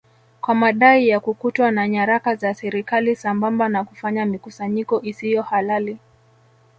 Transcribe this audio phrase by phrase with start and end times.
[0.41, 5.97] kwa madai ya kukutwa na nyaraka za serikali sambamba na kufanya mikusanyiko isiyo halali